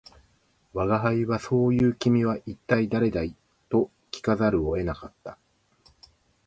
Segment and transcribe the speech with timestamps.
[0.73, 3.35] 吾輩は「そう云う君は一体誰だい」
[3.69, 5.37] と聞かざるを得なかった